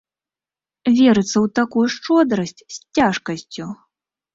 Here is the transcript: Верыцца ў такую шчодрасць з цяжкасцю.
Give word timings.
Верыцца 0.97 1.35
ў 1.35 1.47
такую 1.61 1.85
шчодрасць 1.99 2.59
з 2.59 2.77
цяжкасцю. 2.99 3.75